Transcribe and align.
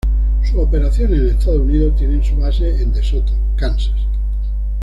Sus 0.43 0.55
operaciones 0.57 1.19
en 1.19 1.27
Estados 1.27 1.59
Unidos 1.61 1.95
tienen 1.95 2.23
su 2.23 2.35
base 2.35 2.67
en 2.81 2.91
De 2.91 3.03
Soto, 3.03 3.33
Kansas. 3.55 3.93